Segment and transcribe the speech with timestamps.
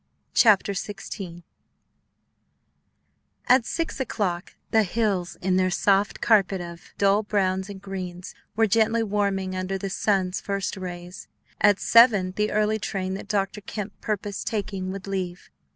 [0.33, 1.43] Chapter XVI
[3.47, 8.65] At six o'clock the hills in their soft carpet of dull browns and greens were
[8.65, 11.27] gently warming under the sun's first rays.
[11.59, 13.61] At seven the early train that Dr.
[13.61, 15.51] Kemp purposed taking would leave.